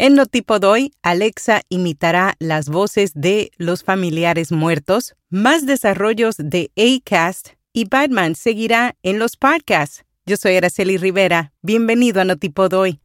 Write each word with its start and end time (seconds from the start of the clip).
En 0.00 0.14
Notipo 0.14 0.60
Doy, 0.60 0.92
Alexa 1.02 1.62
imitará 1.68 2.36
las 2.38 2.68
voces 2.68 3.10
de 3.16 3.50
los 3.56 3.82
familiares 3.82 4.52
muertos, 4.52 5.16
más 5.28 5.66
desarrollos 5.66 6.36
de 6.38 6.70
Acast 6.76 7.48
y 7.72 7.88
Batman 7.88 8.36
seguirá 8.36 8.94
en 9.02 9.18
los 9.18 9.36
podcasts. 9.36 10.04
Yo 10.24 10.36
soy 10.36 10.54
Araceli 10.54 10.98
Rivera. 10.98 11.52
Bienvenido 11.62 12.20
a 12.20 12.24
Notipod 12.24 12.74
hoy. 12.74 13.00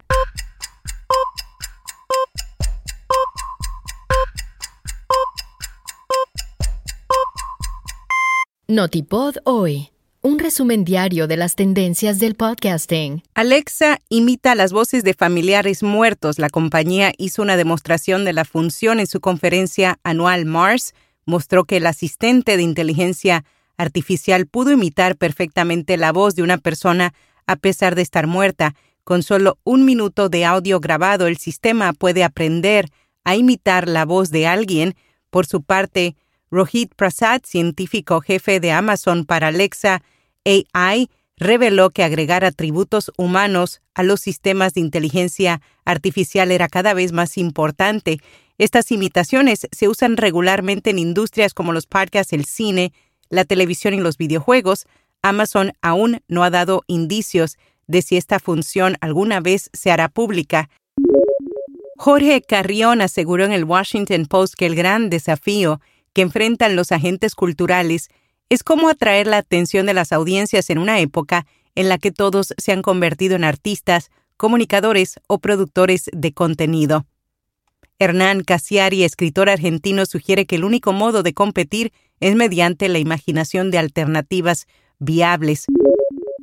Notipod 8.68 9.38
hoy. 9.46 9.93
Un 10.26 10.40
resumen 10.40 10.86
diario 10.86 11.28
de 11.28 11.36
las 11.36 11.56
tendencias 11.56 12.18
del 12.18 12.36
podcasting. 12.36 13.24
Alexa 13.34 14.00
imita 14.08 14.56
las 14.56 14.72
voces 14.72 15.04
de 15.04 15.14
familiares 15.14 15.84
muertos. 15.84 16.40
La 16.40 16.50
compañía 16.50 17.12
hizo 17.18 17.42
una 17.42 17.58
demostración 17.58 18.24
de 18.24 18.32
la 18.32 18.46
función 18.46 19.02
en 19.02 19.08
su 19.08 19.20
conferencia 19.20 20.00
anual 20.02 20.46
Mars. 20.46 20.94
Mostró 21.26 21.66
que 21.66 21.76
el 21.76 21.86
asistente 21.86 22.56
de 22.56 22.64
inteligencia 22.64 23.44
artificial 23.76 24.48
pudo 24.48 24.72
imitar 24.72 25.18
perfectamente 25.18 25.98
la 25.98 26.14
voz 26.14 26.36
de 26.36 26.44
una 26.44 26.58
persona 26.58 27.14
a 27.46 27.58
pesar 27.58 27.94
de 27.96 28.04
estar 28.04 28.26
muerta. 28.26 28.76
Con 29.04 29.24
solo 29.24 29.60
un 29.66 29.84
minuto 29.84 30.30
de 30.30 30.46
audio 30.46 30.80
grabado, 30.80 31.28
el 31.28 31.36
sistema 31.36 31.92
puede 31.92 32.24
aprender 32.24 32.88
a 33.26 33.36
imitar 33.36 33.90
la 33.90 34.06
voz 34.06 34.32
de 34.32 34.48
alguien. 34.48 34.96
Por 35.30 35.48
su 35.48 35.64
parte, 35.64 36.16
Rohit 36.50 36.96
Prasad, 36.96 37.42
científico 37.44 38.22
jefe 38.22 38.62
de 38.62 38.72
Amazon 38.72 39.26
para 39.26 39.48
Alexa 39.48 40.02
AI, 40.46 41.10
reveló 41.38 41.90
que 41.90 42.04
agregar 42.04 42.46
atributos 42.46 43.12
humanos 43.18 43.82
a 43.94 44.04
los 44.04 44.22
sistemas 44.22 44.74
de 44.74 44.82
inteligencia 44.82 45.62
artificial 45.86 46.52
era 46.52 46.68
cada 46.68 46.94
vez 46.94 47.12
más 47.12 47.38
importante. 47.38 48.20
Estas 48.58 48.92
imitaciones 48.92 49.68
se 49.72 49.88
usan 49.88 50.18
regularmente 50.18 50.92
en 50.92 51.00
industrias 51.00 51.54
como 51.54 51.74
los 51.74 51.88
podcasts, 51.88 52.34
el 52.34 52.46
cine, 52.46 52.94
la 53.30 53.46
televisión 53.46 53.94
y 53.94 54.00
los 54.00 54.18
videojuegos, 54.18 54.86
Amazon 55.24 55.72
aún 55.82 56.22
no 56.28 56.44
ha 56.44 56.50
dado 56.50 56.84
indicios 56.86 57.58
de 57.88 58.02
si 58.02 58.18
esta 58.18 58.40
función 58.40 58.98
alguna 59.02 59.40
vez 59.40 59.70
se 59.74 59.90
hará 59.90 60.10
pública. 60.10 60.70
Jorge 61.98 62.42
Carrión 62.42 63.02
aseguró 63.02 63.46
en 63.46 63.54
el 63.54 63.64
Washington 63.64 64.26
Post 64.26 64.56
que 64.56 64.66
el 64.66 64.76
gran 64.76 65.10
desafío 65.10 65.80
que 66.12 66.22
enfrentan 66.22 66.76
los 66.76 66.92
agentes 66.92 67.34
culturales 67.34 68.10
es 68.54 68.64
cómo 68.64 68.88
atraer 68.88 69.26
la 69.26 69.38
atención 69.38 69.88
de 69.88 69.96
las 69.96 70.12
audiencias 70.12 70.70
en 70.70 70.78
una 70.78 71.00
época 71.00 71.48
en 71.74 71.90
la 71.90 71.98
que 71.98 72.12
todos 72.12 72.54
se 72.58 72.72
han 72.72 72.84
convertido 72.84 73.36
en 73.36 73.44
artistas, 73.44 74.12
comunicadores 74.38 75.20
o 75.28 75.40
productores 75.40 76.10
de 76.14 76.34
contenido. 76.34 77.08
Hernán 77.98 78.44
Casiari, 78.44 79.04
escritor 79.04 79.50
argentino, 79.50 80.06
sugiere 80.06 80.46
que 80.46 80.56
el 80.56 80.66
único 80.66 80.94
modo 80.94 81.24
de 81.24 81.34
competir 81.34 81.94
es 82.20 82.36
mediante 82.36 82.90
la 82.90 83.00
imaginación 83.00 83.72
de 83.72 83.80
alternativas 83.80 84.68
viables. 85.00 85.66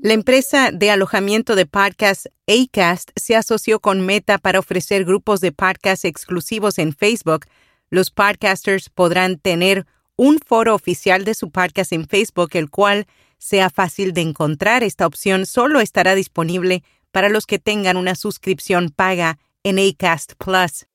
La 0.03 0.15
empresa 0.15 0.71
de 0.73 0.91
alojamiento 0.91 1.55
de 1.55 1.67
podcasts 1.67 2.29
Acast 2.49 3.11
se 3.15 3.37
asoció 3.37 3.79
con 3.79 4.05
Meta 4.05 4.39
para 4.39 4.59
ofrecer 4.59 5.05
grupos 5.05 5.41
de 5.41 5.53
podcasts 5.53 6.05
exclusivos 6.05 6.79
en 6.79 6.93
Facebook. 6.93 7.47
Los 7.89 8.11
podcasters 8.11 8.89
podrán 8.89 9.39
tener 9.39 9.87
un 10.21 10.39
foro 10.39 10.75
oficial 10.75 11.25
de 11.25 11.33
su 11.33 11.51
podcast 11.51 11.93
en 11.95 12.07
Facebook, 12.07 12.51
el 12.53 12.69
cual 12.69 13.07
sea 13.39 13.71
fácil 13.71 14.13
de 14.13 14.21
encontrar. 14.21 14.83
Esta 14.83 15.07
opción 15.07 15.47
solo 15.47 15.81
estará 15.81 16.15
disponible 16.15 16.83
para 17.11 17.31
los 17.31 17.47
que 17.47 17.59
tengan 17.59 17.97
una 17.97 18.15
suscripción 18.15 18.91
paga 18.91 19.39
en 19.63 19.79
Acast 19.79 20.35
Plus. 20.35 20.87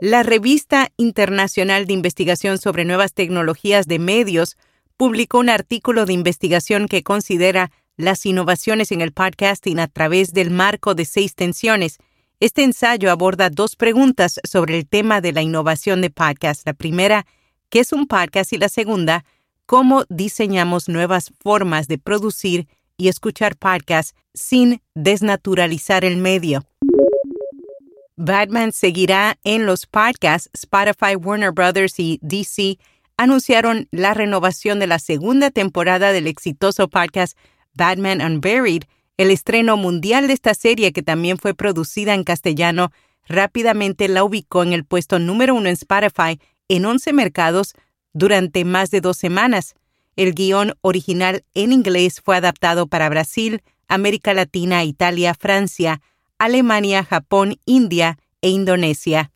La 0.00 0.22
Revista 0.22 0.88
Internacional 0.96 1.84
de 1.84 1.92
Investigación 1.92 2.56
sobre 2.56 2.86
Nuevas 2.86 3.12
Tecnologías 3.12 3.86
de 3.86 3.98
Medios 3.98 4.56
publicó 4.96 5.38
un 5.38 5.50
artículo 5.50 6.06
de 6.06 6.14
investigación 6.14 6.88
que 6.88 7.02
considera 7.02 7.70
las 7.98 8.24
innovaciones 8.24 8.92
en 8.92 9.02
el 9.02 9.12
podcasting 9.12 9.78
a 9.78 9.88
través 9.88 10.32
del 10.32 10.48
marco 10.48 10.94
de 10.94 11.04
seis 11.04 11.34
tensiones. 11.34 11.98
Este 12.40 12.62
ensayo 12.62 13.10
aborda 13.10 13.50
dos 13.50 13.76
preguntas 13.76 14.40
sobre 14.42 14.78
el 14.78 14.88
tema 14.88 15.20
de 15.20 15.32
la 15.32 15.42
innovación 15.42 16.00
de 16.00 16.08
podcast. 16.08 16.64
La 16.64 16.72
primera, 16.72 17.26
¿qué 17.68 17.80
es 17.80 17.92
un 17.92 18.06
podcast? 18.06 18.52
Y 18.52 18.58
la 18.58 18.68
segunda, 18.68 19.24
¿cómo 19.66 20.04
diseñamos 20.08 20.88
nuevas 20.88 21.32
formas 21.40 21.88
de 21.88 21.98
producir 21.98 22.68
y 22.96 23.08
escuchar 23.08 23.56
podcasts 23.56 24.14
sin 24.34 24.80
desnaturalizar 24.94 26.04
el 26.04 26.16
medio? 26.16 26.64
Batman 28.16 28.72
seguirá 28.72 29.38
en 29.44 29.66
los 29.66 29.86
podcasts. 29.86 30.48
Spotify, 30.54 31.16
Warner 31.16 31.52
Brothers 31.52 32.00
y 32.00 32.18
DC 32.22 32.78
anunciaron 33.18 33.88
la 33.90 34.14
renovación 34.14 34.78
de 34.78 34.86
la 34.86 34.98
segunda 34.98 35.50
temporada 35.50 36.12
del 36.12 36.26
exitoso 36.26 36.88
podcast 36.88 37.36
Batman 37.74 38.22
Unburied. 38.22 38.84
El 39.18 39.30
estreno 39.30 39.76
mundial 39.76 40.26
de 40.26 40.34
esta 40.34 40.54
serie, 40.54 40.92
que 40.92 41.02
también 41.02 41.38
fue 41.38 41.54
producida 41.54 42.14
en 42.14 42.24
castellano, 42.24 42.90
rápidamente 43.26 44.08
la 44.08 44.24
ubicó 44.24 44.62
en 44.62 44.72
el 44.72 44.84
puesto 44.84 45.18
número 45.18 45.54
uno 45.54 45.68
en 45.68 45.74
Spotify 45.74 46.38
en 46.68 46.84
11 46.84 47.12
mercados 47.12 47.74
durante 48.12 48.64
más 48.64 48.90
de 48.90 49.00
dos 49.00 49.16
semanas. 49.16 49.74
El 50.16 50.34
guion 50.34 50.74
original 50.80 51.44
en 51.54 51.72
inglés 51.72 52.20
fue 52.24 52.36
adaptado 52.36 52.86
para 52.86 53.08
Brasil, 53.08 53.62
América 53.88 54.34
Latina, 54.34 54.84
Italia, 54.84 55.34
Francia, 55.34 56.00
Alemania, 56.38 57.04
Japón, 57.04 57.56
India 57.66 58.18
e 58.40 58.50
Indonesia. 58.50 59.30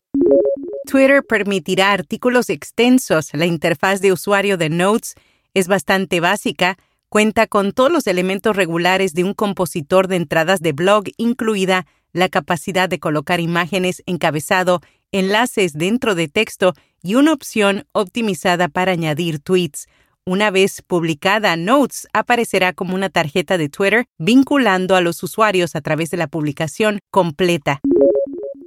Twitter 0.85 1.23
permitirá 1.23 1.93
artículos 1.93 2.49
extensos. 2.49 3.29
La 3.33 3.45
interfaz 3.45 4.01
de 4.01 4.11
usuario 4.11 4.57
de 4.57 4.69
Notes 4.69 5.15
es 5.53 5.67
bastante 5.67 6.19
básica, 6.19 6.77
cuenta 7.09 7.47
con 7.47 7.71
todos 7.71 7.91
los 7.91 8.07
elementos 8.07 8.55
regulares 8.55 9.13
de 9.13 9.23
un 9.23 9.33
compositor 9.33 10.07
de 10.07 10.15
entradas 10.15 10.61
de 10.61 10.73
blog, 10.73 11.05
incluida 11.17 11.85
la 12.13 12.29
capacidad 12.29 12.89
de 12.89 12.99
colocar 12.99 13.39
imágenes, 13.39 14.03
encabezado, 14.05 14.81
enlaces 15.11 15.73
dentro 15.73 16.15
de 16.15 16.27
texto 16.27 16.73
y 17.03 17.15
una 17.15 17.33
opción 17.33 17.85
optimizada 17.91 18.67
para 18.67 18.91
añadir 18.91 19.39
tweets. 19.39 19.87
Una 20.23 20.51
vez 20.51 20.83
publicada, 20.85 21.55
Notes 21.55 22.07
aparecerá 22.13 22.73
como 22.73 22.93
una 22.93 23.09
tarjeta 23.09 23.57
de 23.57 23.69
Twitter 23.69 24.05
vinculando 24.19 24.95
a 24.95 25.01
los 25.01 25.23
usuarios 25.23 25.75
a 25.75 25.81
través 25.81 26.11
de 26.11 26.17
la 26.17 26.27
publicación 26.27 26.99
completa. 27.09 27.81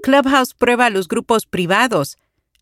Clubhouse 0.03 0.55
prueba 0.55 0.91
los 0.91 1.09
grupos 1.09 1.47
privados. 1.47 2.17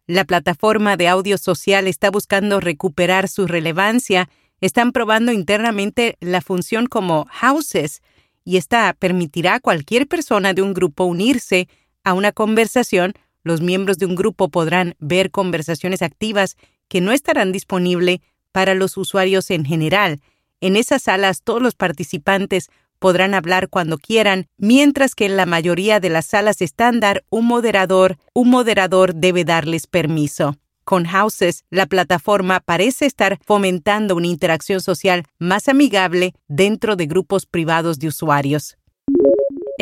La 0.07 0.25
plataforma 0.25 0.97
de 0.97 1.09
audio 1.09 1.39
social 1.39 1.87
está 1.89 2.11
buscando 2.11 2.61
recuperar 2.61 3.29
su 3.29 3.47
relevancia. 3.47 4.29
Están 4.61 4.93
probando 4.93 5.33
internamente 5.33 6.17
la 6.21 6.41
función 6.41 6.87
como 6.87 7.27
houses 7.31 8.03
y 8.45 8.59
esta 8.59 8.93
permitirá 8.93 9.55
a 9.55 9.61
cualquier 9.61 10.07
persona 10.07 10.53
de 10.53 10.63
un 10.63 10.75
grupo 10.75 11.05
unirse 11.05 11.69
a 12.05 12.13
una 12.13 12.33
conversación. 12.33 13.15
Los 13.45 13.61
miembros 13.61 13.99
de 13.99 14.07
un 14.07 14.15
grupo 14.15 14.49
podrán 14.49 14.95
ver 14.99 15.31
conversaciones 15.31 16.03
activas 16.03 16.57
que 16.89 17.01
no 17.01 17.13
estarán 17.13 17.53
disponibles 17.53 18.21
para 18.53 18.75
los 18.75 18.97
usuarios 18.97 19.51
en 19.51 19.65
general. 19.65 20.21
En 20.61 20.77
esas 20.77 21.03
salas 21.03 21.43
todos 21.43 21.63
los 21.63 21.75
participantes 21.75 22.71
podrán 22.99 23.35
hablar 23.35 23.69
cuando 23.69 23.99
quieran, 23.99 24.47
mientras 24.59 25.17
que 25.17 25.27
en 25.27 25.37
la 25.37 25.45
mayoría 25.45 25.99
de 25.99 26.09
las 26.09 26.27
salas 26.27 26.63
estándar 26.63 27.25
un 27.31 27.47
moderador, 27.47 28.17
un 28.33 28.51
moderador 28.51 29.15
debe 29.15 29.45
darles 29.45 29.89
permiso. 29.89 30.57
Con 30.85 31.07
Houses, 31.07 31.65
la 31.71 31.87
plataforma 31.87 32.61
parece 32.61 33.07
estar 33.07 33.39
fomentando 33.45 34.15
una 34.15 34.27
interacción 34.29 34.81
social 34.81 35.25
más 35.39 35.69
amigable 35.69 36.35
dentro 36.49 36.95
de 36.95 37.07
grupos 37.07 37.47
privados 37.47 37.99
de 37.99 38.09
usuarios. 38.09 38.77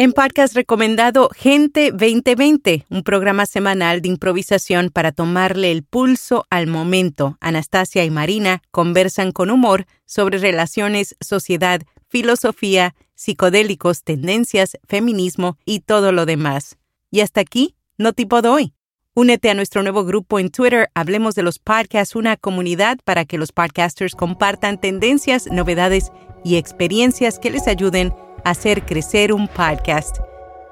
En 0.03 0.13
podcast 0.13 0.55
recomendado 0.55 1.29
Gente 1.37 1.91
2020, 1.91 2.87
un 2.89 3.03
programa 3.03 3.45
semanal 3.45 4.01
de 4.01 4.09
improvisación 4.09 4.89
para 4.89 5.13
tomarle 5.13 5.71
el 5.71 5.83
pulso 5.83 6.47
al 6.49 6.69
momento. 6.69 7.37
Anastasia 7.43 8.03
y 8.07 8.11
Marina 8.11 8.63
conversan 8.71 9.31
con 9.31 9.51
humor 9.51 9.85
sobre 10.07 10.39
relaciones, 10.39 11.17
sociedad, 11.21 11.83
filosofía, 12.09 12.95
psicodélicos, 13.15 14.03
tendencias, 14.03 14.79
feminismo 14.89 15.59
y 15.67 15.81
todo 15.81 16.13
lo 16.13 16.25
demás. 16.25 16.79
Y 17.11 17.21
hasta 17.21 17.43
aquí, 17.43 17.77
no 17.99 18.15
tipo 18.15 18.41
de 18.41 18.49
hoy. 18.49 18.75
Únete 19.13 19.51
a 19.51 19.55
nuestro 19.55 19.83
nuevo 19.83 20.05
grupo 20.05 20.39
en 20.39 20.49
Twitter, 20.49 20.89
Hablemos 20.95 21.35
de 21.35 21.43
los 21.43 21.59
Podcasts, 21.59 22.17
una 22.17 22.39
comunidad 22.39 22.97
para 23.05 23.27
que 23.27 23.37
los 23.37 23.53
podcasters 23.53 24.15
compartan 24.15 24.81
tendencias, 24.81 25.47
novedades 25.49 26.11
y 26.43 26.57
experiencias 26.57 27.39
que 27.39 27.51
les 27.51 27.69
ayuden 27.69 28.15
a 28.15 28.30
hacer 28.45 28.83
crecer 28.83 29.33
un 29.33 29.49
podcast. 29.49 30.19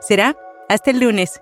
Será 0.01 0.37
hasta 0.69 0.91
el 0.91 1.01
lunes. 1.01 1.41